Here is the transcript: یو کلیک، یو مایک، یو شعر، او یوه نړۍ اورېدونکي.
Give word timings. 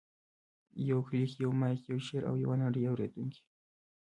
یو 0.89 0.99
کلیک، 1.07 1.31
یو 1.43 1.51
مایک، 1.59 1.81
یو 1.91 1.99
شعر، 2.07 2.21
او 2.29 2.35
یوه 2.43 2.55
نړۍ 2.63 2.83
اورېدونکي. 2.87 3.41